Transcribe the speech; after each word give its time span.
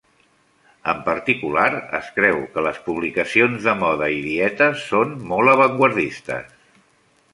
En 0.93 1.01
particular, 1.09 1.65
es 1.99 2.07
creu 2.15 2.41
que 2.55 2.63
les 2.67 2.79
publicacions 2.87 3.69
de 3.69 3.77
moda 3.85 4.09
i 4.17 4.25
dietes 4.31 4.87
són 4.95 5.13
molt 5.35 5.55
avantguardistes. 5.55 6.61